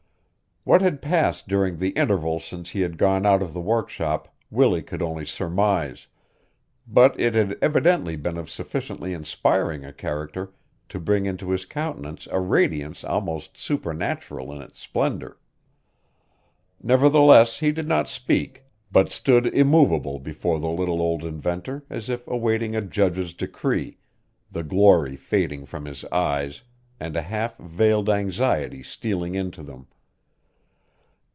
[0.63, 4.83] What had passed during the interval since he had gone out of the workshop Willie
[4.83, 6.05] could only surmise,
[6.87, 10.53] but it had evidently been of sufficiently inspiring a character
[10.89, 15.39] to bring into his countenance a radiance almost supernatural in its splendor.
[16.79, 22.27] Nevertheless he did not speak but stood immovable before the little old inventor as if
[22.27, 23.97] awaiting a judge's decree,
[24.51, 26.61] the glory fading from his eyes
[26.99, 29.87] and a half veiled anxiety stealing into them.